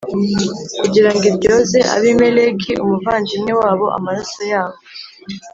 [0.81, 4.77] kugira ngo iryoze Abimeleki umuvandimwe wabo amaraso yabo